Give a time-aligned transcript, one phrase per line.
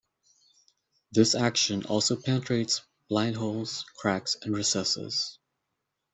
[1.11, 5.37] This action also penetrates blind holes, cracks, and recesses.